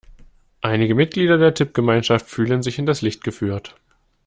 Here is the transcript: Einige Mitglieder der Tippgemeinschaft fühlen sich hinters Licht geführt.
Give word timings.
Einige 0.61 0.95
Mitglieder 0.95 1.37
der 1.37 1.53
Tippgemeinschaft 1.53 2.27
fühlen 2.27 2.63
sich 2.63 2.75
hinters 2.77 3.03
Licht 3.03 3.23
geführt. 3.23 3.75